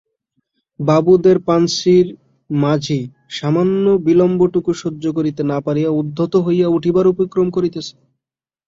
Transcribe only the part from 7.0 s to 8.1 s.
উপক্রম করিতেছি।